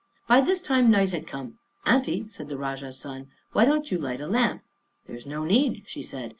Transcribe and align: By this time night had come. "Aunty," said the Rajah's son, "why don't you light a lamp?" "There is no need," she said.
By 0.27 0.41
this 0.41 0.61
time 0.61 0.89
night 0.89 1.11
had 1.11 1.27
come. 1.27 1.59
"Aunty," 1.85 2.27
said 2.27 2.49
the 2.49 2.57
Rajah's 2.57 2.97
son, 2.97 3.27
"why 3.51 3.65
don't 3.65 3.91
you 3.91 3.99
light 3.99 4.19
a 4.19 4.25
lamp?" 4.25 4.63
"There 5.05 5.15
is 5.15 5.27
no 5.27 5.43
need," 5.43 5.83
she 5.85 6.01
said. 6.01 6.29